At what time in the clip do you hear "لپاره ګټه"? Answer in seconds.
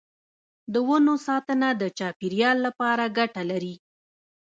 2.67-3.43